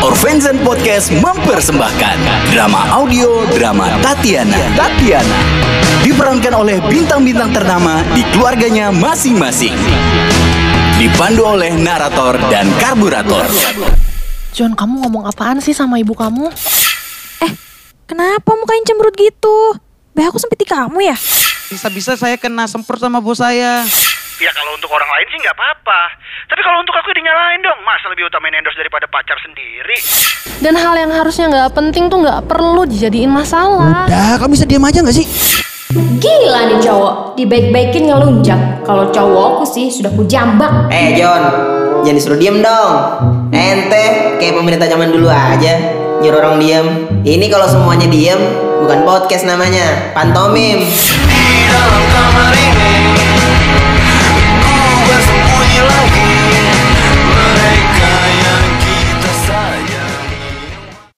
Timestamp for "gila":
35.90-36.60